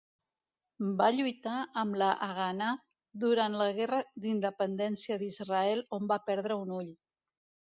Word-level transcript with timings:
Va 1.01 1.09
lluitar 1.17 1.57
amb 1.81 1.97
la 2.03 2.07
Haganà 2.27 2.69
durant 3.25 3.59
la 3.61 3.67
Guerra 3.81 4.01
d'Independència 4.25 5.19
d'Israel 5.25 5.85
on 5.99 6.11
va 6.15 6.19
perdre 6.33 6.59
un 6.67 6.75
ull. 6.81 6.91